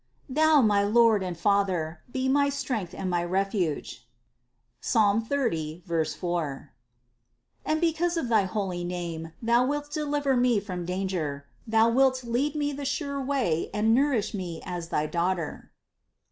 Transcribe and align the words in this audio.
Thou, 0.27 0.63
my 0.63 0.81
Lord 0.81 1.21
and 1.21 1.37
Father, 1.37 2.01
be 2.11 2.27
my 2.27 2.49
strength 2.49 2.95
and 2.97 3.07
my 3.07 3.23
refuge 3.23 4.07
(Psalm 4.81 5.21
30, 5.23 5.83
4), 5.85 6.71
and 7.63 7.79
because 7.79 8.17
of 8.17 8.27
thy 8.27 8.45
holy 8.45 8.83
name 8.83 9.33
Thou 9.43 9.63
wilt 9.63 9.91
deliver 9.91 10.35
me 10.35 10.59
from 10.59 10.87
danger; 10.87 11.45
thou 11.67 11.87
wilt 11.91 12.23
lead 12.23 12.55
me 12.55 12.71
the 12.71 12.83
sure 12.83 13.21
way 13.23 13.69
and 13.75 13.93
nourish 13.93 14.33
me 14.33 14.59
as 14.65 14.89
thy 14.89 15.05
Daughter." 15.05 15.69